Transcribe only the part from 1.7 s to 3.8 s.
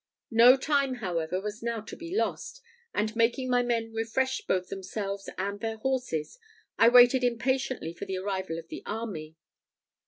to be lost; and making my